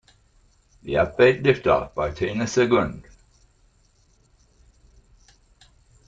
[0.81, 3.03] The upbeat "Lift Off" by Tina Sugandh.